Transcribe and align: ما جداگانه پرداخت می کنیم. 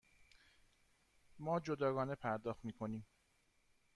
ما 1.39 1.59
جداگانه 1.59 2.15
پرداخت 2.15 2.65
می 2.65 2.73
کنیم. 2.73 3.05